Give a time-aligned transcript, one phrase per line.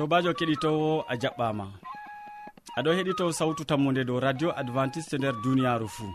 [0.00, 1.64] sobajo keɗitowo a jaɓɓama.
[2.78, 6.12] Aɗo heɗito sawtu tammude dow radio adventiste nder duniyaru fuu.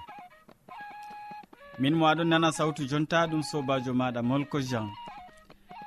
[1.79, 4.87] Min mo aɗon nana sawtu jonta ɗum sobajo maɗa molko jean.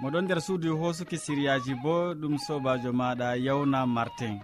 [0.01, 4.35] Moɗon nder suudu hosuki siriyaji bo ɗum sobajo maɗa yawna martin.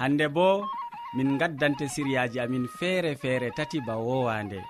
[0.00, 0.64] hande bo
[1.16, 4.60] min gaddante siriyaji amin feere feere tati ba wowande.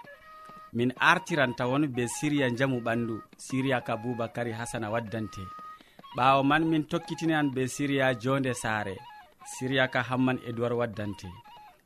[0.73, 5.43] Min artiran tawon be siriya jamu ɓandu siriya ka boubacary hasana waddante.
[6.17, 8.97] Ɓawo man min tokkitinan be siriya jonde saare
[9.55, 11.29] siriya ka hamman edoird waddante.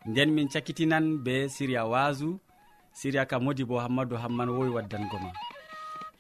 [0.08, 2.38] Nden min cakkitinan be siriya wasu
[2.98, 5.30] siriya ka modi bo hammadou hamman wowi waddango ma.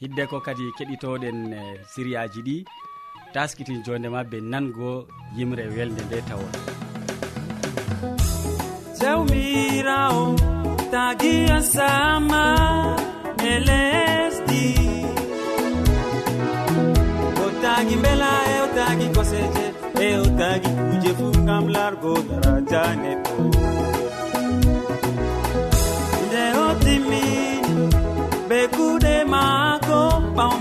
[0.00, 1.60] Hidde ko kadi keɗitoɗen e,
[1.92, 2.56] siriyaji ɗi
[3.34, 4.90] taskitin jondema be nango
[5.36, 6.52] yimre welde nde tawon.
[9.24, 10.34] jawmirawo
[10.90, 12.96] tagiya sama
[13.38, 14.74] e lesdi.
[17.44, 19.66] O tagi mbela e o tagi koseje
[20.00, 23.44] e o tagi kuje fu gam largo daraja neɗɗo.
[26.26, 27.72] Nde o timmini
[28.48, 30.00] be kuɗe maako
[30.36, 30.54] ɓaw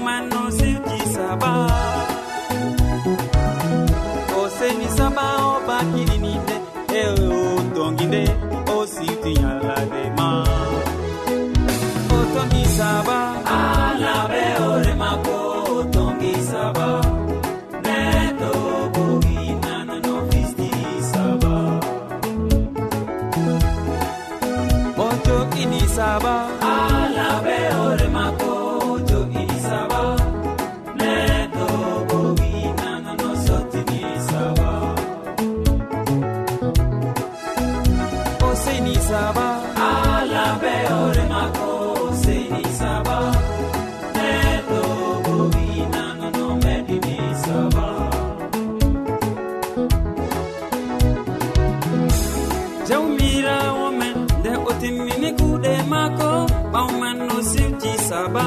[55.14, 56.30] timmini kuuɗe maako
[56.74, 58.46] ɓawman no siwti saba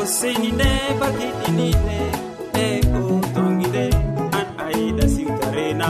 [0.00, 0.70] o seni nde
[1.00, 1.98] bakiɗininde
[2.64, 2.66] e
[3.00, 3.02] o
[3.34, 3.84] tongide
[4.38, 5.88] an a yiɗa siwtarena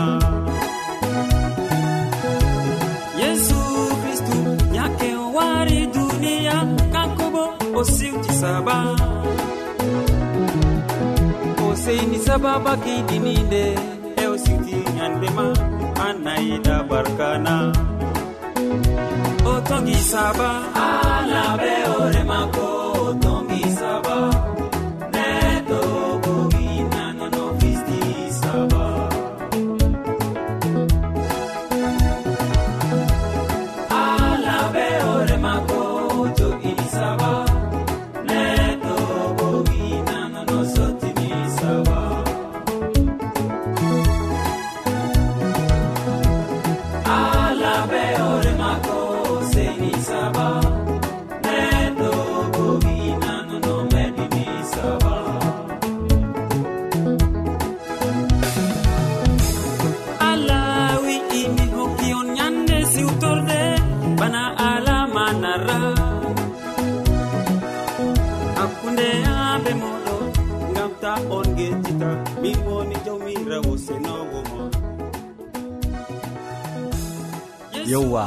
[3.21, 3.59] yesu
[4.01, 4.39] kristu
[4.77, 6.57] yake o wari duniya
[6.93, 7.45] kanko bo
[7.79, 8.77] o siwti saba
[11.65, 13.63] o seni saba bakiɗininde
[14.23, 15.47] e o siwti yandema
[16.31, 17.57] nayiɗa barkana.
[19.53, 20.51] O tongi saba.
[20.87, 22.67] Ala be hore mako
[23.05, 24.17] o tongi saba.
[77.91, 78.27] yewwa.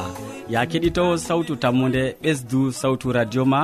[0.49, 3.61] Ya keɗitowo sawtu tammude ɓesdu sawtu radio ma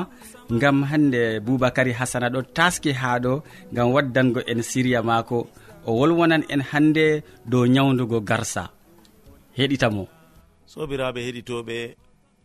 [0.62, 3.34] gam hande boubacary hasana ɗo taski ha ɗo
[3.76, 5.38] gam waddango en siriya mako
[5.86, 7.06] o wolwonan en hande
[7.52, 8.64] dow nyawdugo garsa.
[9.58, 10.04] Heɗitamo.
[10.72, 11.78] Sobiraɓe heɗitoɓe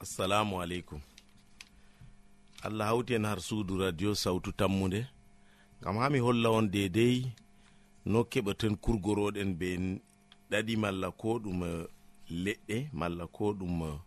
[0.03, 1.01] assalamu aleykum.
[2.67, 5.01] Allah hawti en har suudu radio sawtu tammude.
[5.83, 7.17] Gam ha mi holla on dedei
[8.07, 9.69] no keɓaten kurgoroɗen be
[10.51, 11.61] ɗaɗi malla ko ɗum
[12.45, 13.99] leɗɗe malla ko ɗum eh,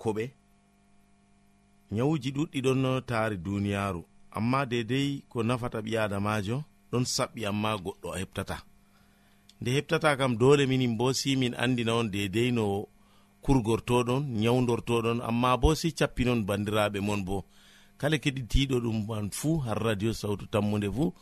[0.00, 0.24] koɓe.
[1.94, 4.02] Nyawuji ɗuɗɗi ɗon eh, taari duniyaaru.
[4.36, 6.56] Amma dedei ko nafata ɓi adamajo
[6.90, 8.56] ɗon saɓɓi amma goɗɗo heɓtata.
[9.60, 12.64] Nde heɓtata kam dole minin bo si min andina on dedei no
[13.44, 17.36] kurgortoɗon nyawdortoɗon amma bo si cappinon bandiraɓe mon bo.
[18.00, 21.12] Kala keɗitiɗo ɗum man fuu har radio sawtu tammude fuu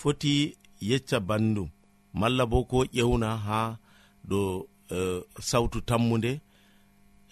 [0.00, 0.32] foti
[0.80, 1.68] yecca bandum
[2.20, 3.78] malla bo ko ƴewna ha
[4.28, 4.40] ɗo
[4.90, 6.40] Euh, sawtu tammude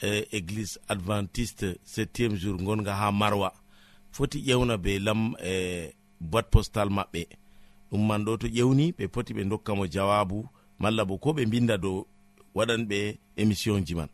[0.02, 3.52] e église adventiste septiéme jour gonga ha marwa.
[4.12, 7.26] Foti ƴewna be lam e boite postal maɓɓe.
[7.90, 10.48] Ɗum man ɗo to ƴewni ɓe poti ɓe dokkamo jawabu
[10.78, 12.06] malla bo ko ɓe binda dow
[12.54, 14.08] waɗan ɓe émission ji man.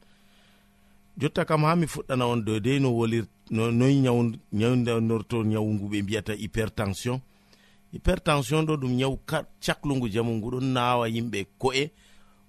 [1.18, 4.00] Jotta kam ha mi fuɗɗana on dedei no wolir noyi
[4.52, 7.20] nyawdanorto nyawu ngu ɓe mbiyata hypertension.
[7.92, 9.18] Hypertension ɗo ɗum nyawu
[9.60, 11.90] caklugu jamu ngu ɗon nawa yimɓe ko'e.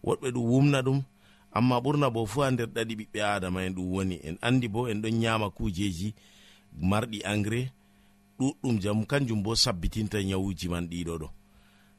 [0.08, 1.00] woɗɓe ɗum wumna ɗum
[1.58, 4.16] amma ɓurna bo fuu ha nder ɗaɗi ɓiɓɓe adama en ɗum woni.
[4.28, 6.14] En andi bo en ɗon nyama kujeji
[6.90, 7.70] marɗi engrais
[8.40, 11.28] ɗuɗɗum jam kanjum bo sabbitinta nyawuji man ɗiɗo ɗo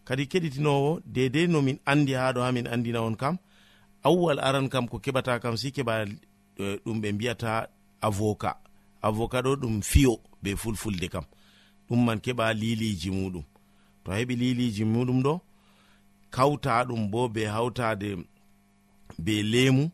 [0.05, 3.37] kadi keɗitinowo dedei nomin andi ha ɗo ha min andina on kam
[4.02, 6.06] awwal aran kam ko keɓata kam si keɓa
[6.56, 7.69] e, ɗum ɓe mbiyata
[8.00, 8.56] avoka.
[9.02, 11.25] Avoka ɗo ɗum fiyo be fulfulde kam.
[11.88, 13.44] Ɗum man keɓa liliji muɗum.
[14.05, 15.40] To a heɓi liliji muɗum ɗo
[16.30, 18.08] kawta ɗum bo be hawtade
[19.25, 19.90] be lemu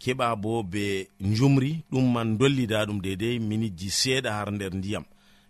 [0.00, 0.84] keɓa bo be
[1.36, 5.04] jumri ɗum man dollida ɗum dedei minijji seeɗa har nder ndiyam.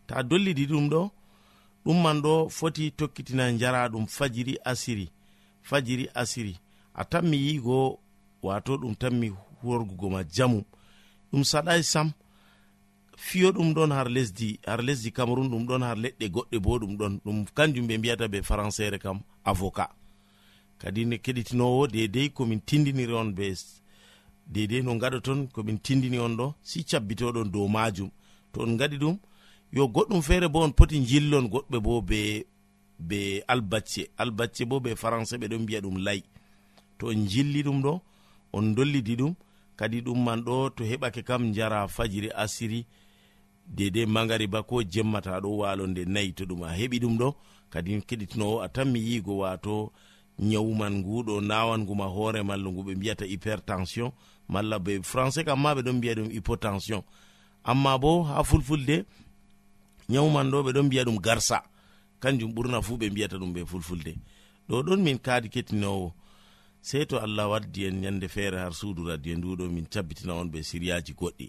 [0.06, 1.00] Ta dollidi ɗum ɗo
[1.84, 5.06] ɗum man ɗo foti tokkitina jara ɗum fajiri asiri
[5.68, 6.54] fajiri asiri.
[6.94, 7.98] A tammi yigo
[8.42, 9.28] wato ɗum tammi
[9.64, 10.60] worgugo ma jamu.
[11.32, 12.08] Ɗum saɗai sam
[13.16, 16.96] fiyo ɗum ɗon har lesdi har lesdi cameron ɗum ɗon har leɗɗe goɗɗe bo ɗum
[16.96, 19.90] ɗon ɗum kanjum ɓe mbiyata be françaire kam avocat.
[20.78, 23.54] Kadi ne keɗitinowo dedei komin tindiniri on be
[24.46, 28.10] dedei no gaɗaton komin tindini on ɗo si cabbitoɗon dow majum.
[28.52, 29.18] To on gaɗi ɗum
[29.72, 32.46] yo goɗɗum feere bo on poti jillon goɗɓe bo be
[32.98, 34.08] be albacce.
[34.18, 36.22] Albacce bo be français ɓe ɗon mbiya ɗum lay.
[36.98, 38.00] To on jilli ɗum ɗo
[38.52, 39.34] on dollidi ɗum
[39.76, 42.86] kadi ɗum man ɗo to heɓake kam jara fajiri asiri
[43.66, 47.34] dede magariba ko jemmata ɗo walonde nayi to ɗum a heɓi ɗum ɗo
[47.70, 49.92] kadi keɗitinowo a tan mi yigo wato
[50.38, 54.10] nyawuman nguɗo nawanguma hoore malla ngu ɓe mbiyata hypertension
[54.48, 57.02] malla be français kam ma ɓe ɗon mbiya ɗum hypotension.
[57.64, 59.04] Amma bo ha fulfulde
[60.08, 61.62] nyawuman ɗo ɓe ɗon mbiya ɗum garsa.
[62.20, 64.14] Kanjum ɓurna fuu ɓe mbiyata ɗum ɓe fulfulde.
[64.68, 66.12] Ɗo ɗon min kaadi kettinowo
[66.80, 70.62] sey to allah waddi en ñande feere har suudu radio nduɗo min cabbitina on ɓe
[70.62, 71.48] siriyaji goɗɗi.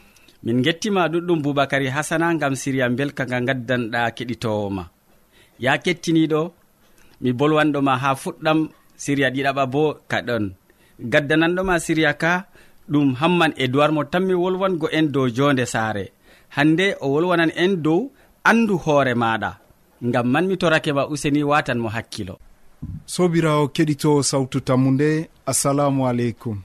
[0.43, 4.83] min gettima ɗuɗɗum boubacary hasana gam siriya belka nga gaddanɗa keɗitowoma
[5.59, 6.41] ya kettiniɗo
[7.21, 8.59] mi bolwanɗoma ha fuɗɗam
[9.03, 10.45] siriya ɗiɗaɓa bo kaɗon
[11.11, 12.45] gaddananɗoma siriya ka
[12.91, 16.05] ɗum hamman e duwar mo tanmi wolwango en dow jonde saare.
[16.55, 18.11] Hande o wolwanan en dow
[18.49, 19.51] andu hoore maɗa
[20.07, 22.35] ngam man mi torake ma useni watan mo hakkilo.
[23.13, 25.09] Sobirawo keɗito sawtu tammu nde
[25.51, 26.57] assalamu aleykum.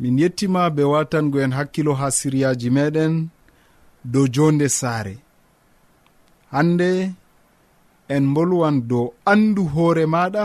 [0.00, 3.14] min yettima be watangoen hakkilo ha siryaji meɗen
[4.12, 5.14] dow jonde saare.
[6.52, 6.90] Hande
[8.14, 10.44] en bolwan dow andu hoore maɗa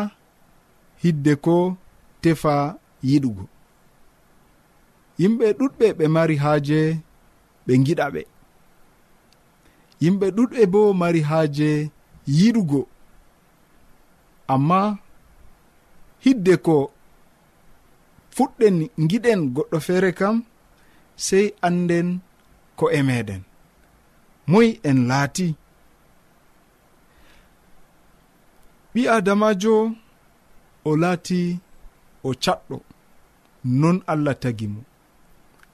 [1.04, 1.58] hidde ko
[2.22, 2.56] tefa
[3.10, 3.46] yiɗugo.
[5.20, 6.80] Yimɓe ɗuɗɓe ɓe mari haaje
[7.66, 8.22] ɓe giɗa ɓe.
[10.04, 11.70] Yimɓe ɗuɗɓe bo mari haaje
[12.38, 12.82] yiɗugo.
[14.54, 14.82] Amma
[16.24, 16.78] hidde ko
[18.36, 18.78] fuɗɗen
[19.10, 20.36] giɗen goɗɗo feere kam
[21.26, 22.08] sey anden
[22.78, 23.42] ko e meɗen
[24.52, 25.48] moy en laati.
[28.94, 29.76] Ɓi adamajo
[30.90, 31.40] o laati
[32.28, 32.78] o caɗɗo
[33.80, 34.82] non allah tagi mo.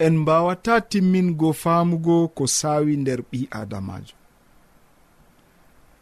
[0.05, 4.15] En mbawata timmingo faamugo ko saawi nder ɓi adamajo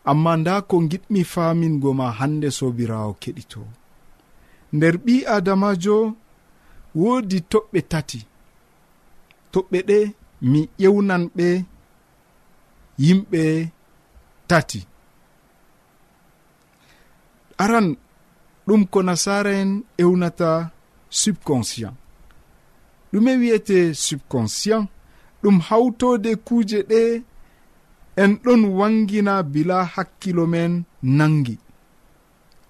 [0.09, 3.61] amma nda ko giɗmi faamingo ma hande sobirawo keɗito
[4.75, 5.95] nder ɓi adamajo
[6.95, 8.19] woodi toɓɓe tati.
[9.51, 9.97] Toɓɓe ɗe
[10.51, 11.47] mi ƴewnan ɓe
[12.97, 13.41] yimɓe
[14.47, 14.79] tati.
[17.57, 17.87] Aran
[18.67, 20.71] ɗum ko nasara en ewnata
[21.09, 21.95] subconscient.
[23.11, 24.87] Ɗume wiyete subconscient
[25.41, 27.23] ɗum hawtode kuuje ɗe
[28.15, 31.57] en ɗon wangina bila hakkilo men nangi.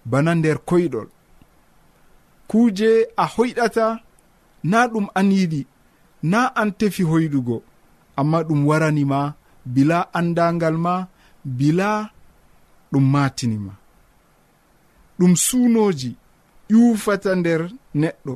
[0.05, 1.07] Bana nder koyɗol.
[2.47, 3.99] Kuuje a hoyɗata
[4.63, 5.61] na ɗum an yiɗi
[6.31, 7.57] na an tefi hoyɗugo
[8.19, 9.19] amma ɗum waranima
[9.65, 11.07] bila andagal ma
[11.57, 11.89] bila
[12.91, 13.73] ɗum matinima
[15.19, 16.11] ɗum suunoji
[16.71, 17.61] ƴufata nder
[18.01, 18.33] neɗɗo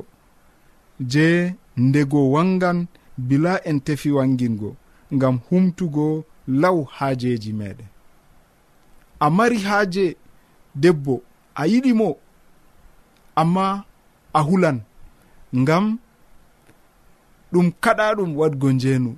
[1.10, 2.86] je ndego wangan
[3.28, 4.70] bila en tefi wangingo
[5.14, 6.24] ngam humtugo
[6.62, 7.86] law haajeji meɗen.
[9.20, 10.16] A mari haaje
[10.74, 11.22] debbo
[11.54, 12.16] a yiɗimo
[13.40, 13.84] amma
[14.32, 14.78] a hulan
[15.56, 15.98] ngam
[17.54, 19.10] ɗum kaɗa ɗum wadgo njeenu.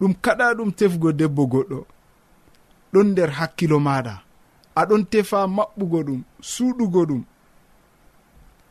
[0.00, 1.78] Ɗum kaɗa ɗum tefgo debbo goɗɗo.
[2.92, 4.14] Ɗon nder hakkilo maɗa
[4.80, 6.20] aɗon tefa maɓɓugo ɗum
[6.50, 7.22] suuɗugo ɗum.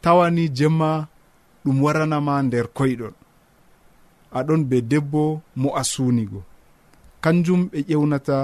[0.03, 0.89] Tawani jemma
[1.63, 3.13] ɗum waranama nder koyɗol
[4.37, 5.21] aɗon be debbo
[5.61, 6.41] mo a suunigo.
[7.23, 8.37] Kanjum ɓe ƴewnata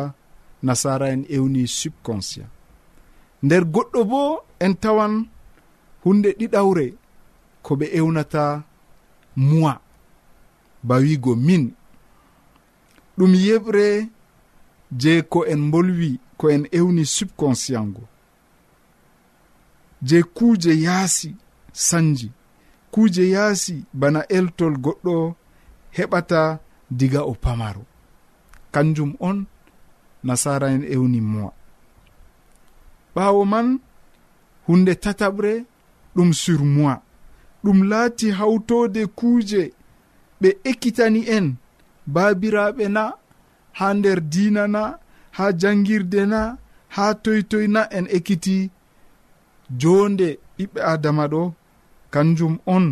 [0.66, 2.50] nasara en ewni subconscient.
[3.46, 4.22] Nder goɗɗo bo
[4.66, 5.14] en tawan
[6.04, 6.86] hunde ɗiɗawre
[7.66, 8.44] ko ɓe ewnata
[9.50, 9.74] muwa.
[10.84, 11.64] ba wigo min.
[13.18, 13.86] Ɗum yeɓre
[15.02, 18.02] je ko en bolwi ko en ewni subconscient go
[20.08, 21.36] je kuuje yaasi
[21.72, 22.32] sanji.
[22.92, 25.36] Kuuje yaasi bana eltol goɗɗo
[25.98, 26.60] heɓata
[26.98, 27.84] diga o pamaro
[28.74, 29.46] kanjum on
[30.24, 31.54] nasara en ewni mowa.
[33.16, 33.80] Ɓaawo man
[34.68, 35.66] hunde tataɓre
[36.16, 36.96] ɗum sur moi
[37.64, 39.74] ɗum laati hawtode kuuje
[40.44, 41.48] ɓe ekkitani en.
[42.14, 43.04] Baabiraɓe na
[43.78, 44.84] ha nder dina na
[45.38, 46.42] ha jangirde na
[46.96, 48.58] ha toytoy na en ekkiti
[49.82, 51.42] jonde ɓiɓɓe adama ɗo.
[52.14, 52.86] Kanjum on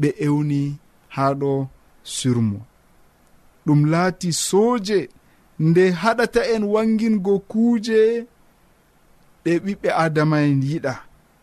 [0.00, 0.60] ɓe ewni
[1.14, 1.52] ha ɗo
[2.16, 2.58] surmo.
[3.66, 4.98] Ɗum laati sooje
[5.66, 7.98] nde haɗata en wangingo kuuje
[9.44, 10.94] ɗe ɓiɓɓe adama en yiɗa.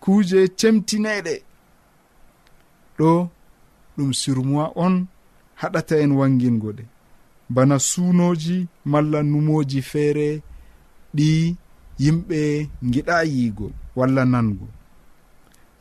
[0.04, 1.34] Kuuje cemtineɗe
[2.98, 3.12] ɗo
[3.98, 4.96] ɗum surmoi on
[5.62, 6.84] haɗata en wangingo ɗe.
[7.50, 10.42] Bana suunoji malla numoji feere
[11.16, 11.56] ɗi
[12.04, 12.40] yimɓe
[12.92, 14.68] giɗa yiigo walla nango.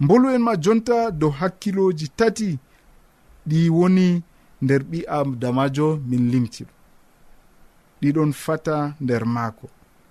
[0.01, 2.59] Mbolu en ma jonta dow hakkiloji tati
[3.49, 4.23] ɗi woni
[4.63, 6.65] nder ɓi adamajo min limti
[8.01, 9.67] ɗiɗon fata nder maako.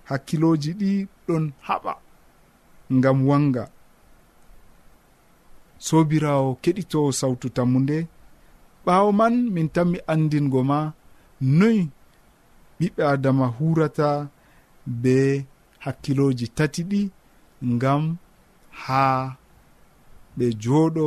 [0.09, 0.91] Hakkiloji ɗi
[1.27, 1.93] ɗon haɓa
[2.97, 3.63] ngam wanga.
[5.87, 7.97] sobirawo keɗitowo sawtu tammu nde
[8.85, 10.79] ɓawo man min tanmi andingo ma
[11.57, 11.81] noyi
[12.79, 14.07] ɓiɓɓe adama hurata
[15.01, 15.15] be
[15.83, 17.01] hakkiloji tati ɗi
[17.73, 18.03] ngam
[18.83, 19.01] ha
[20.37, 21.05] ɓe jooɗo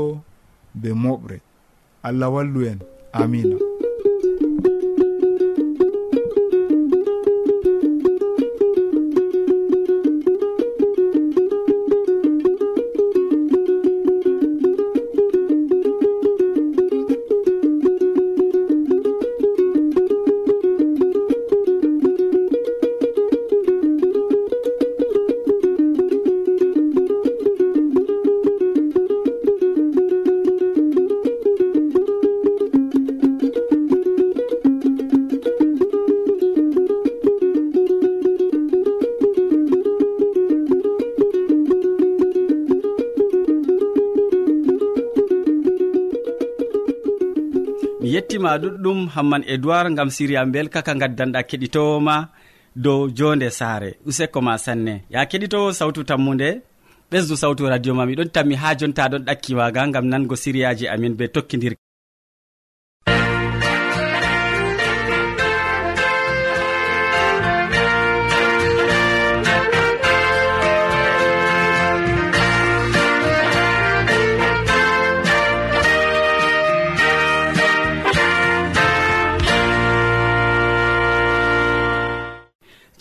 [0.81, 1.37] be moɓre.
[2.07, 2.79] Allah wallu en.
[3.21, 3.57] Amina
[48.53, 52.17] ma ɗuɗɗum hamman edoird gam siriya belkaka gaddanɗa keɗitowoma
[52.85, 53.91] dow jonde saare.
[54.09, 54.95] Useko ma sanne.
[55.15, 56.49] Ya keɗitowo sawtu tammude
[57.11, 61.25] ɓesdu sawtu radio ma miɗon tammi ha jonta ɗon ɗakkimaga gam nango siriyaji amin be
[61.35, 61.75] tokkidir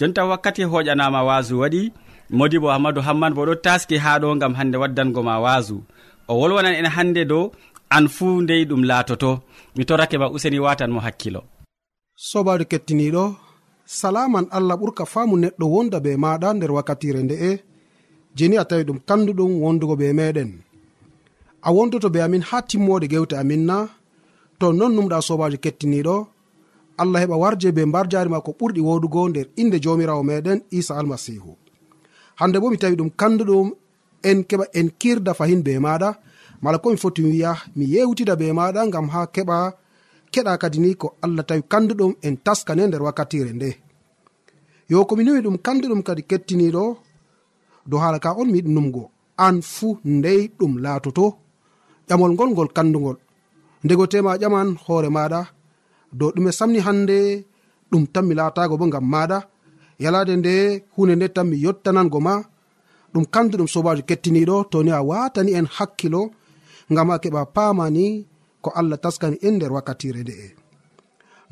[0.02, 1.82] jonta wakkati hoƴanama wasu waɗi
[2.38, 5.76] modi bo hammadou hamman bo ɗo taski ha ɗo gam hande waddango ma wasu.
[6.32, 7.44] O wolwanan en hande dow
[7.96, 9.32] an fuu ndey ɗum laatoto.
[9.76, 11.42] Mi torake ma useni watan mo hakkilo.
[12.30, 13.24] Sobajo kettiniɗo
[14.00, 17.52] salaman allah ɓurka faamu neɗɗo wonda be maɗa nder wakkatire nde'e.
[18.38, 20.50] Jeni a tawi ɗum kanduɗum wondugo be meɗen.
[21.68, 23.78] A wondoto be amin ha timmode gewte amin na.
[24.60, 26.16] To non numɗa sobajo kettiniɗo
[27.02, 30.94] allah heɓa warje be mbar jari ma ko ɓurɗi wodugo nder inde jomirawo meɗen isa
[31.00, 31.52] almasihu.
[32.40, 33.68] Hande bo mi tawi ɗum kanduɗum
[34.30, 36.10] en keɓa en kirda fahin be maɗa
[36.64, 39.58] mala komi foti wiya mi yewtida be maɗa gam ha keɓa
[40.34, 43.70] keɗa kadi ni ko allah tawi kanduɗum en taskane nder wakkatire nde.
[44.92, 46.84] Yo komi nuwi ɗum kanduɗum kadi kettiniɗo
[47.90, 49.04] dow hala ka on mi yiɗi numgo
[49.46, 51.26] an fuu ndey ɗum laatoto
[52.08, 53.18] ƴamol ngol ngol kandugol
[53.84, 55.42] ndego tema ƴaman hoore maɗa
[56.20, 57.18] dow ɗume samni hande
[57.92, 59.40] ɗum tan mi laatago bo gam maɗa
[60.04, 60.54] yalade nde
[60.96, 62.34] hunde nde tan mi yottanango ma.
[63.14, 66.22] Ɗum kandu ɗum sobajo kettiniɗo toni a watani en hakkilo
[66.96, 68.06] gam a keɓa pamani
[68.64, 70.48] ko allah taskani en nder wakkatire nde'e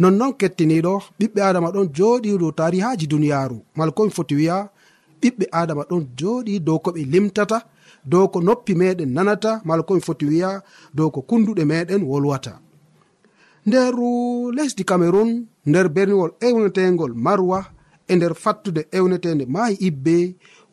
[0.01, 4.57] nonnon kettiniɗo ɓiɓɓe adama ɗon joɗi dow tarihaji duniyaru mala komi foti wiya
[5.21, 7.57] ɓiɓɓe adama ɗon joɗi dow ko ɓe limtata
[8.11, 9.61] dow ko noppi meɗen nanata.
[9.65, 10.49] Mala komi foti wiya
[10.93, 12.53] dow ko kunduɗe meɗen wolwata.
[13.69, 13.95] nder
[14.57, 15.29] lesdi cameron
[15.69, 17.59] nder berniwol ewnetegol marwa
[18.11, 20.15] e nder fattude ewnetede maayi ibbe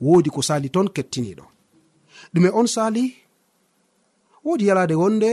[0.01, 1.45] woodi ko sali ton kettiniɗo
[2.33, 3.05] ɗume on sali
[4.45, 5.31] woodi yalade wonde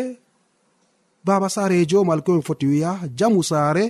[1.26, 3.86] baba sarejo e malkomi foti wiya jamu saare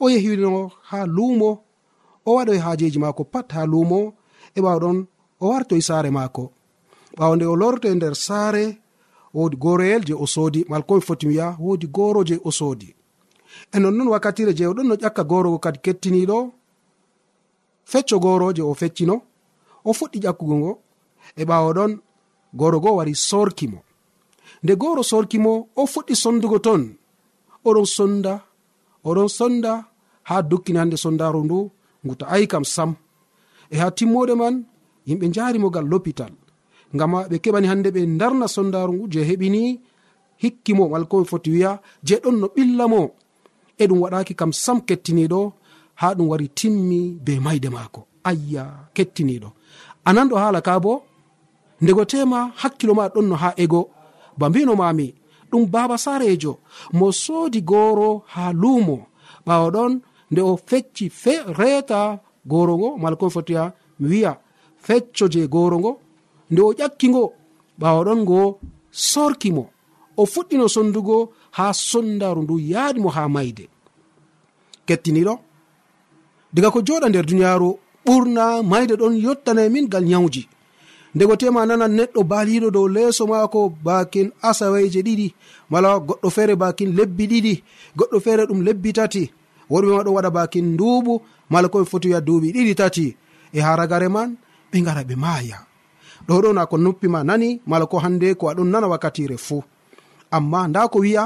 [0.00, 1.50] o yehino ha luumo
[2.26, 4.00] o waɗoy hajeji mako pat ha luumo
[4.56, 4.98] e ɓawɗon
[5.40, 6.44] o wartoy saare mako
[7.18, 8.64] ɓawa nde o lorto e nder saare
[9.34, 12.94] wodi goroyel je o soodi malkomi foti wiya wodi goro je o soodi.
[13.74, 16.38] E nonnon wakkatire je oɗon no ƴakka gorogo kadi kettiniɗo
[17.84, 19.22] fecco goro je o feccino
[19.84, 20.72] o fuɗɗi ƴakkugo ngo
[21.36, 21.92] e ɓawo ɗon
[22.54, 23.78] goro go wari sorkimo.
[24.62, 26.82] Nde goro sorkimo o fuɗɗi sondugo ton
[27.64, 28.32] oɗon sonda
[29.04, 29.72] oɗon sonda
[30.28, 31.58] ha dukkini hande sondaru ndu
[32.04, 32.94] ngu ta'ayi kam sam.
[33.70, 34.54] E ha timmode man
[35.06, 36.32] yimɓe njarimo gal l'hôpital
[36.94, 39.62] ngam ɓe keɓani hande ɓe darna sondaru ngu je heɓini
[40.42, 41.70] hikkimo malkomi foti wiya
[42.06, 43.00] je ɗon no ɓillamo
[43.82, 45.40] e ɗum waɗaki kam sam kettiniɗo
[46.00, 48.00] ha ɗum wari timmi be mayde maako.
[48.28, 48.64] Ayya
[48.96, 49.48] kettiniɗo.
[50.08, 50.92] Anan ɗo haala ka bo
[51.82, 53.80] ndego tema hakkilo ma ɗon no ha ego.
[54.38, 55.06] Ba mbino mami
[55.50, 56.52] ɗum baba sarejo
[56.98, 58.96] mo soodi goro ha luumo.
[59.46, 59.92] Ɓawo ɗon
[60.30, 62.00] nde o fecci fe reeta
[62.50, 63.62] goro ngo mala komi fotiya
[64.00, 64.32] mi wiya
[64.86, 65.92] fecco je gorongo
[66.50, 67.32] nde o ƴakki ngo
[67.80, 68.40] ɓawaɗon ngo
[68.90, 69.64] sorkimo
[70.16, 71.16] o fuɗɗino sondugo
[71.56, 73.64] ha sondaru ndu yaadimo ha mayde.
[74.86, 75.34] Kettiniɗo
[76.54, 77.70] diga ko joɗa nder duniyaru
[78.06, 80.42] ɓurna mayde ɗon yottana min gal nyawji.
[81.14, 85.34] Ndego tema nanan neɗɗo baliɗo dow leeso maako bakin asaweje ɗiɗi
[85.70, 87.54] mala goɗɗo feere bakin lebbi ɗiɗi
[87.98, 89.30] goɗɗo feere ɗum lebbi tati.
[89.70, 91.12] Worɓe ma ɗon waɗa bakin nduuɓu
[91.50, 93.16] mala koɓe foti wiya duuɓi ɗiɗi tati.
[93.52, 94.36] E haragare man
[94.70, 95.69] ɓe gara ɓe maaya.
[96.30, 99.62] ɗo ɗo na ko noppima nani mala ko hande ko aɗon nana wakkatire fuu.
[100.36, 101.24] Amma nda ko wi'a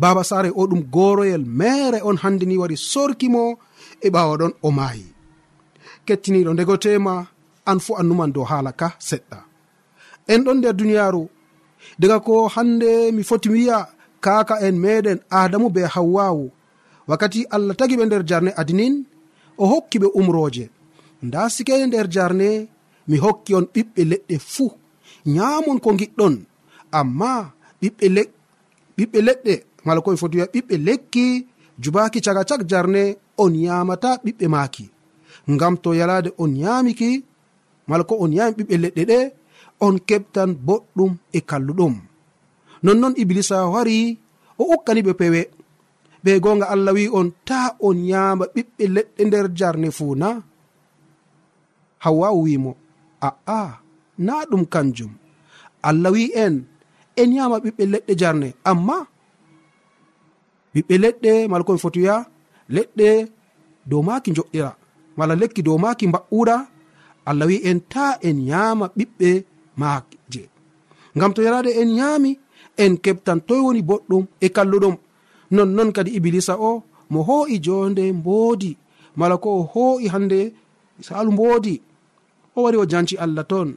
[0.00, 3.42] baba sare o ɗum goroyel mere on hande ni wari sorkimo
[4.00, 5.06] e ɓawa ɗon o maayi.
[6.06, 7.14] Kettiniɗo ndegotema
[7.70, 9.38] an fu annuman dow hala ka seɗɗa.
[10.32, 11.22] En ɗon nder duniyaru
[12.00, 13.78] daga ko hande mi foti wiya
[14.24, 16.50] kaka en meɗen adamu be hawwawu
[17.08, 18.94] wakkati allah tagi ɓe nder jarne adinin
[19.58, 20.64] o hokki ɓe umroje
[21.26, 22.48] nda sikede nder jarne
[23.08, 24.70] mi hokki on ɓiɓɓe leɗɗe fuu.
[25.34, 26.34] Nyamon ko giɗɗon
[26.98, 27.30] amma
[27.80, 28.06] ɓiɓɓe
[28.96, 31.24] ɓiɓɓe leɗɗe mala komi foti wiya ɓiɓɓe lekki
[31.82, 33.02] jubaki caga cak jarne
[33.42, 34.84] on yamata ɓiɓɓe maaki.
[35.52, 37.10] Ngam to yalade on yamiki
[37.88, 39.18] mala ko on yami ɓiɓɓe leɗɗe ɗe
[39.86, 41.94] on keɓtan boɗɗum e kalluɗum.
[42.84, 43.98] Nonnon iblisa wari
[44.60, 45.40] o ukkani ɓe pewe.
[46.24, 50.28] Ɓe gonga allah wi on ta on yama ɓiɓɓe leɗɗe nder jarne fuu na
[52.04, 52.72] hawwawu wimo
[53.28, 53.60] a'a
[54.26, 55.12] na ɗum kanjum.
[55.88, 56.54] Allah wi en
[57.20, 58.48] en yama ɓiɓɓe leɗɗe jarne.
[58.70, 58.96] Amma
[60.74, 62.16] ɓiɓɓe leɗɗe mala komi foti wiya
[62.74, 63.08] leɗɗe
[63.90, 64.70] dow maki joɗɗira
[65.18, 66.56] mala lekki dow maki mba'uɗa
[67.28, 69.30] allah wi en ta en yama ɓiɓɓe
[69.80, 70.42] maje je.
[71.16, 72.30] Ngam to yarade en yami
[72.82, 74.94] en keɓtan toy woni boɗɗum e kalluɗum
[75.54, 76.72] nonnon kadi iblisa o
[77.12, 78.70] mo ho'i jonde mboodi
[79.18, 80.40] mala ko o ho'i hande
[81.06, 81.74] salu mboodi.
[82.56, 83.68] o wari o janci allah ton.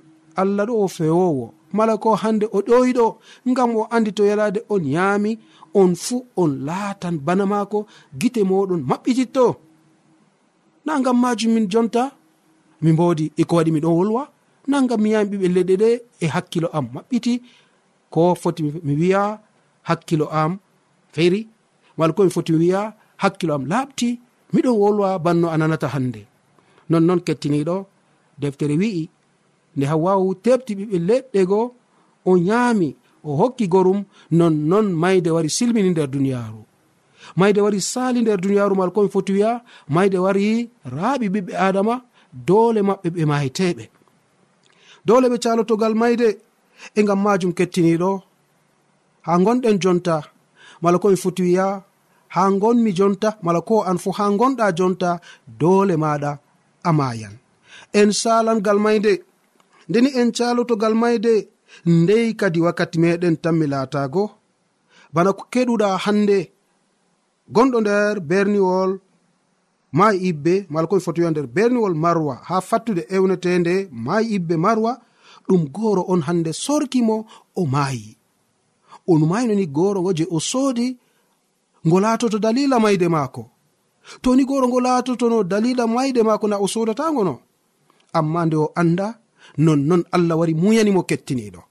[0.42, 1.46] Allah ɗo o fewowo.
[1.74, 3.08] Mala ko hande o ɗoyiɗo
[3.50, 5.32] ngam o andi to yalade on yaami
[5.80, 7.80] on fuu on laatan bana maako
[8.20, 9.46] gite moɗon maɓɓititto.
[10.86, 12.04] Na ngam majum min jonta
[12.82, 14.24] mi mbodi eko waɗi miɗon wolwa.
[14.70, 15.90] Na ngam mi yami ɓiɓɓe leɗɗe ɗe
[16.24, 17.34] e hakkilo am maɓɓiti.
[18.14, 19.22] Ko foti mi wiya
[19.90, 20.52] hakkilo am
[21.14, 21.42] feri.
[21.98, 22.82] Mala ko mi foti mi wiya
[23.22, 24.10] hakkilo am laaɓti
[24.54, 26.22] miɗon wolwa banno a nanata hande
[26.90, 27.76] nonnon kettiniɗo
[28.42, 29.10] deftere wi'i
[29.76, 31.62] nde hawwawu tebti ɓiɓɓe leɗɗe go
[32.26, 32.90] o nyaami
[33.24, 34.00] o hokki gorum
[34.32, 36.62] nonnon mayde wari silmini nder duniyaaru.
[37.36, 39.52] Mayde wari sali nder duniyaaru mal komi foti wiya
[39.96, 41.96] mayde wari raaɓi ɓiɓɓe adama
[42.48, 43.84] doole maɓɓe ɓe mahiteɓe
[45.06, 46.28] doole ɓe calotogal mayde
[46.98, 48.12] e ngam majum kettiniɗo
[49.26, 50.16] ha gonɗen jonta
[50.82, 51.68] mala komi foti wiya
[52.36, 55.10] ha gonmi jonta mala ko an fu ha gonɗa jonta
[55.60, 56.32] doole maɗa
[56.84, 57.36] a mayan
[57.94, 59.24] en salangal mayde.
[59.90, 61.50] Ndeni en calotogal mayde
[61.86, 64.24] ndey kadi wakkati meɗen tan mi laatago
[65.14, 66.52] bana ko keɗuɗa hande
[67.54, 68.92] gonɗo nder berniwol
[69.98, 72.36] ma ibbe mala komi foti wiya nder berniwol marwa.
[72.48, 74.92] Ha fattude ewnetende ma ibbe marwa
[75.48, 78.18] ɗum goro on hande sorkimo o maayi.
[79.08, 80.98] On mayinoni goro ngo je o soodi
[81.88, 83.44] ngo latoto dalila mayde maako.
[84.22, 87.36] To ni goro ngo latotono dalila mayde maako na o sodatango no?
[88.14, 89.08] amma nde o anda
[89.58, 91.62] nonnon allah wari muyanimo kettiniɗo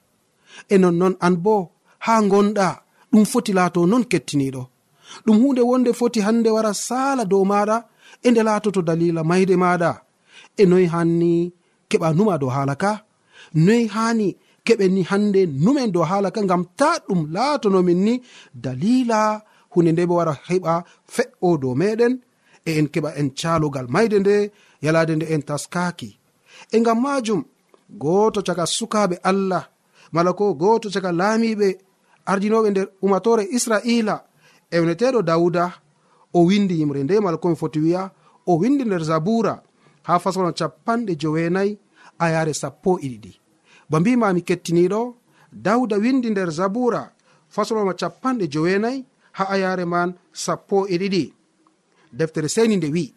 [0.73, 1.57] e nonnon an bo
[2.05, 2.69] ha gonɗa
[3.13, 4.63] ɗum foti laato non kettiniɗo
[5.25, 7.77] ɗum hunde wonde foti hande wara sala dow maɗa
[8.27, 9.91] e nde laatoto dalila mayde maɗa
[10.61, 11.33] e noyi hanni
[11.91, 12.93] keɓa numa dow hala ka?
[13.65, 14.29] Noyi hani
[14.67, 18.15] keɓen ni hande numen dow hala ka ngam ta ɗum laatonomin ni
[18.65, 19.21] dalila
[19.73, 20.75] hunde nde ɓe wara heɓa
[21.15, 22.13] fe'o dow meɗen
[22.69, 24.37] e en keɓa en calogal mayde nde
[24.85, 26.11] yalade nde en taskaki
[26.71, 27.45] e ngam majum
[27.91, 29.69] goto caka sukaɓe allah
[30.13, 31.69] mala ko goto caka laamiɓe
[32.27, 34.25] ardinoɓe nder umatore israila
[34.71, 35.65] ewneteɗo dawuda
[36.35, 38.11] o windi yimre nde mala komi foti wiya
[38.47, 39.63] o windi nder zabura
[40.03, 41.79] ha fasono capanɗe jowenayi
[42.19, 43.33] a yare sappo e iɗiɗi
[43.91, 45.01] ba mbimami kettiniɗo
[45.53, 47.13] dawda windi nder zabura
[47.49, 51.33] fasoloma capanɗe jowenayi ha ayare man sappo e ɗiɗi.
[52.13, 53.15] Deftere seni nde wi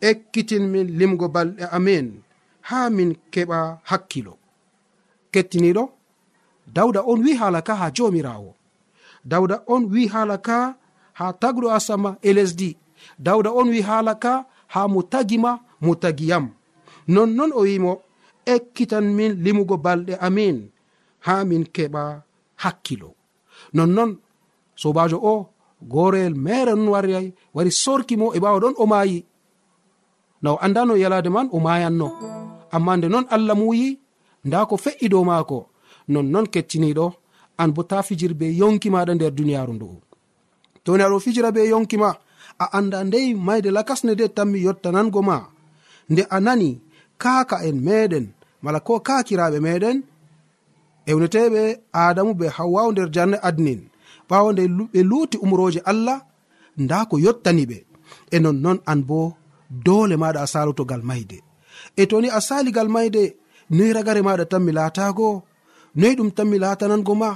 [0.00, 2.06] ekkitin min limgo balɗe amin.
[2.68, 3.58] ha min keɓa
[3.90, 4.34] hakkilo.
[5.32, 5.84] Kettiniɗo
[6.76, 8.50] dawda on wi hala ka ha jomirawo
[9.30, 10.58] dawda on wi hala ka
[11.18, 12.70] ha tagɗo asama e lesdi.
[13.26, 14.32] Dawda on wi hala ka
[14.72, 15.52] ha mo tagima
[15.84, 16.46] mo tagiyam
[17.14, 17.92] nonnon o wimo
[18.54, 20.56] ekkitan min limugo balɗe amin
[21.26, 22.02] ha min keɓa
[22.62, 23.10] hakkilo.
[23.76, 24.10] Nonnon
[24.80, 25.34] sobajo o
[25.92, 27.12] goreyel mere non wari
[27.54, 29.18] wari sorki mo e ɓawa ɗon o maayi.
[30.42, 32.33] Na o andano yalade man o mayanno
[32.76, 33.88] amma nde non allah muyi
[34.46, 35.58] nda ko fe'i dow maako
[36.12, 37.06] nonnon kettiniɗo
[37.60, 39.96] an bo ta fijir be yonki maɗa nder duniyaru ndu'u
[40.84, 42.10] toni aɗo fijira be yonki ma
[42.58, 45.36] a anda ndey mayde lakasne de tanmi yottanango ma.
[46.10, 46.70] Nde a nani
[47.22, 48.26] kaaka en meɗen
[48.62, 49.96] mala ko kakiraɓe meɗen
[51.10, 51.62] ewneteɓe
[52.04, 53.80] adamu be hawwawu nder jarne adnin.
[54.28, 56.18] Ɓawo nde ɓe luuti umroje allah
[56.82, 57.78] nda ko yottaniɓe
[58.34, 59.20] e nonnon an bo
[59.86, 61.38] dole maɗa a salotogal mayde.
[61.96, 63.22] e toni a saligal mayde
[63.70, 65.28] noyi ragare maɗa tan mi laatago
[65.98, 67.30] noyi ɗum tan mi laatanango ma?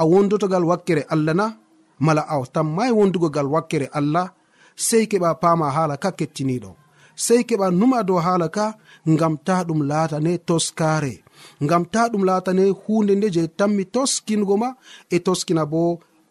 [0.00, 1.46] A wondotogal wakkere allah na?
[2.06, 4.26] Mala a tammai wondugogal wakkere allah
[4.86, 6.70] sei keɓa pama hala ka kettiniɗo
[7.24, 8.66] sei keɓa numa dow hala ka
[9.12, 11.14] ngam ta ɗum laatane toskare
[11.64, 14.68] ngam ta ɗum laatane hunde nde je tanmi toskingo ma
[15.14, 15.80] e toskina bo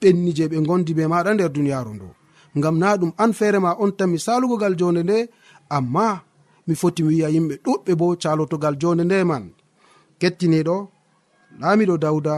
[0.01, 2.07] ɓenni je ɓe gondi be maɗa nder duniyaru ndu.
[2.57, 5.17] Ngam na ɗum an feere ma on tan misalugogal jonde nde
[5.77, 6.07] amma
[6.67, 9.43] mi foti mi wiya yimɓe ɗuɗɓe bo calotogal jonde ndeman
[10.19, 10.75] kettiniɗo
[11.59, 12.35] laamiɗo dawda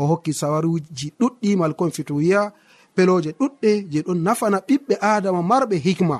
[0.00, 2.40] o hokki sawaruji ɗuɗɗi malkon fito wiya
[2.94, 6.16] peloje ɗuɗɗe je ɗon nafana ɓiɓɓe adama marɓe hikma.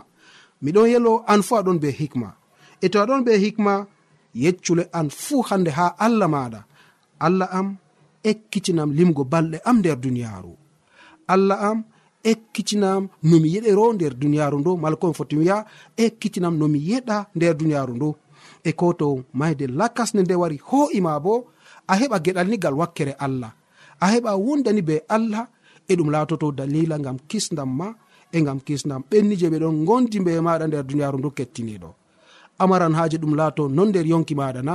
[0.62, 2.28] Miɗon yelo an fu aɗon be hikma.
[2.85, 3.72] E to aɗon be hikma
[4.42, 6.61] yeccule an fuu hande ha allah maɗa
[7.26, 7.68] allah am
[8.30, 10.52] ekkitinam limgo balɗe am nder duniyaaru.
[11.33, 11.78] Allah am
[12.30, 15.56] ekkitinam nomi yeɗero nder duniyaru ndo mala komi foti wiya
[16.04, 18.08] ekkitinam nomi yeɗa nder duniyaru ndo
[18.64, 21.34] e ko to mayde lakasne nde wari ho'ima bo
[21.87, 23.52] a heɓa geɗalnigal wakkere allah.
[24.00, 25.46] A heɓa wondani be allah
[25.88, 27.88] e ɗum latoto dalila gam kisdam ma
[28.32, 31.90] e gam kisdam ɓenni je ɗon gondi be maɗa nder duniyaru ndu kettiniɗo.
[32.58, 34.74] Amaran haaji ɗum laato non nder yonki maɗa na.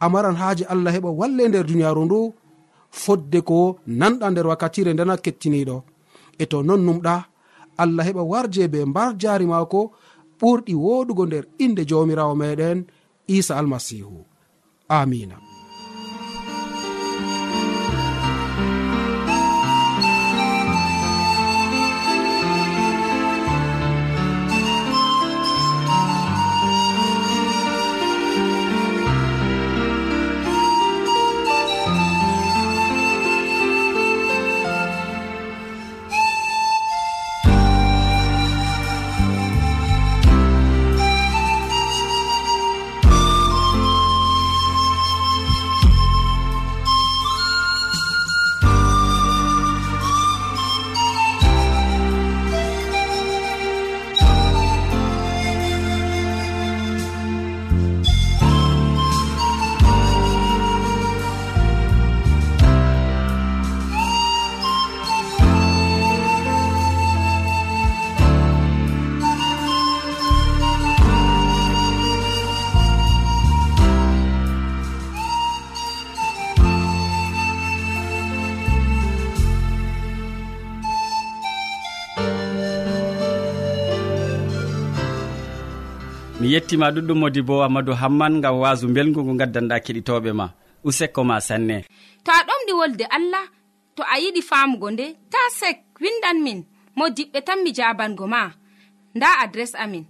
[0.00, 2.18] Amaran haaji allah heɓa walle nder duniyaru ndu
[2.90, 5.76] fodde ko nanɗa nder wakkatire ndena kettiniɗo.
[6.38, 7.16] e to non numɗa
[7.82, 9.80] allah heɓa warje be mbar jaari maako
[10.40, 12.78] ɓurɗi woɗugo nder inde jawmirawo meɗen
[13.36, 14.18] isa almasihu
[14.98, 15.36] amina
[86.46, 90.46] mi yettima ɗuɗɗum modi bo amadou hamman gam wasu belgu ngu gaddanɗa keɗitoɓe ma.
[90.88, 91.76] Usekko ma sanne.
[92.24, 93.44] To a ɗomɗi wolde allah
[93.96, 96.58] to a yiɗi famugo nde ta sek windan min
[96.96, 98.40] mo diɓɓe tan mi jabango ma.
[99.16, 100.04] Nda adres amin.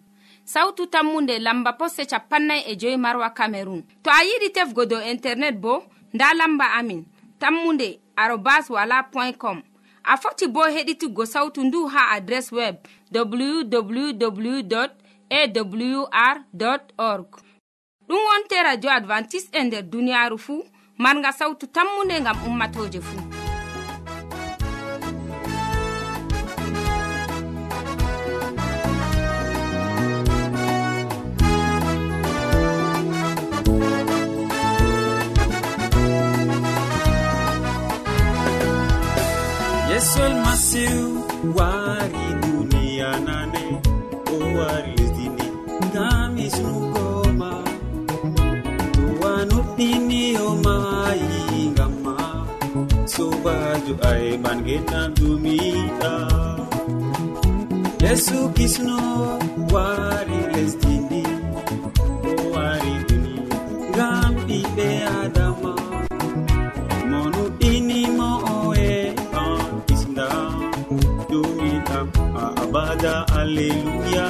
[0.45, 5.57] Sautu tammunde lamba posse capannay e joyi marwa camerun to a yiɗi tefgo dow internet
[5.63, 5.73] bo
[6.15, 7.01] nda lamba amin.
[7.41, 9.63] Tammunde arobas wala point com.
[10.05, 12.77] A foti bo heɗituggo sautu ndu ha adres web
[13.15, 16.37] www awr
[16.99, 17.29] org.
[18.09, 20.63] Ɗum wonte radio advantice'e e nder duniyaaru fuu.
[20.99, 23.23] Marga sawtu tammunde ngam ummatoje fuu.
[39.91, 41.01] Yesol masiw
[41.57, 42.26] wari
[53.87, 56.13] waɗu ay mangenam dumiɗa
[58.03, 58.99] yesu kisno
[59.73, 61.23] wari lesdini
[62.29, 63.35] o wari duni
[63.91, 64.89] ngam ɓiɓe
[65.21, 65.73] adama.
[67.11, 68.89] Monuɗinimo oe
[69.43, 70.29] an kisda
[71.31, 71.99] dumiɗa
[72.43, 74.29] a abada alleluya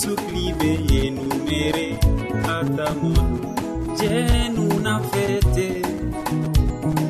[0.00, 1.86] sukliɓe yenumere
[2.56, 3.28] atamon
[3.98, 5.68] jenuna fete.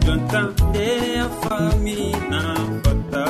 [0.04, 0.86] Jonta nde
[1.24, 1.96] a fami
[2.30, 2.40] na
[2.82, 3.24] fata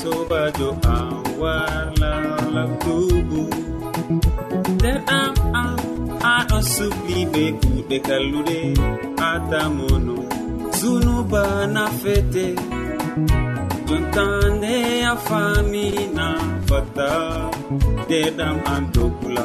[0.00, 0.96] sobajo a
[1.40, 3.42] warlalabtubu
[4.74, 5.78] nder am am
[6.34, 8.58] aɗo sukliɓe kuɗe kalluɗe
[9.30, 10.16] atamono
[10.78, 11.42] zunuba
[11.74, 12.46] na fete.
[13.88, 14.74] Jontande
[15.12, 16.26] a fami na
[16.68, 17.10] fata
[18.10, 19.44] deɗam an dokula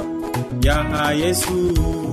[0.66, 2.05] yaha yesu.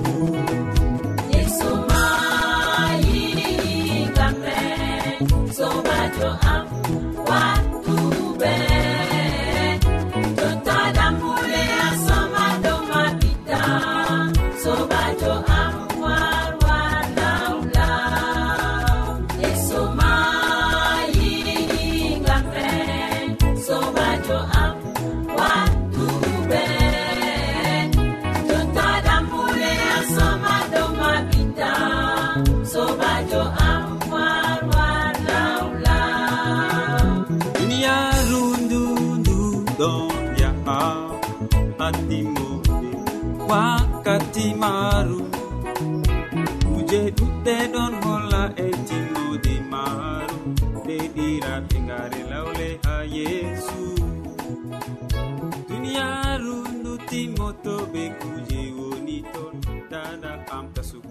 [57.13, 59.55] timoto ɓe kuje woni ton
[59.91, 61.11] dada am tasugu.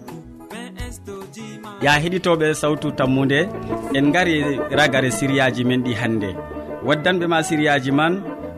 [1.84, 3.40] Ya heɗitoɓe sawtu tammude
[3.98, 4.36] en gari
[4.78, 6.30] ragare siriyaji men ɗi hannde
[6.86, 8.12] waddanɓe ma siriyaji man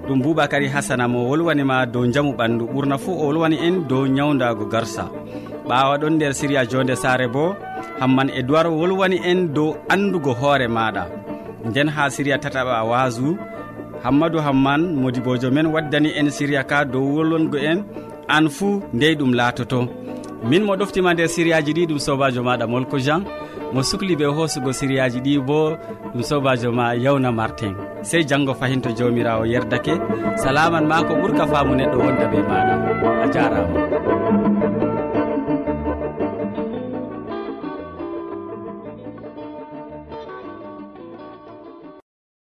[0.09, 4.65] ɗum boubacary hasana mo wolwanima dow jaamu ɓandu ɓurna fuu o wolwani en dow ñawdago
[4.73, 5.05] garsa.
[5.69, 7.45] Ɓawa ɗon nder siriya jonde sare bo
[8.01, 11.05] hamman e duwar wolwani en dow andugo hoore maɗa
[11.69, 13.29] nden ha siriya tataɓa wasu
[14.05, 17.79] hammadou hamman modibojo men waddani en siriya ka dow wolwongo en.
[18.29, 19.89] An fuu ndey ɗum laatoto.
[20.49, 23.23] Min mo ɗoftima nder siriyaji ɗi ɗum sobajo maɗa molko jean.
[23.73, 25.59] Mo sukli ɓe hoosugo siriyaji ɗi bo
[26.13, 27.75] ɗum sobajo ma yawna martin.
[28.03, 29.95] Sey janggo fayin to jawmirawo yerdake.
[30.43, 32.75] Salaman ma ko ɓuurka faamu neɗɗo wonda ɓe maɗa.
[33.25, 34.14] A jarama.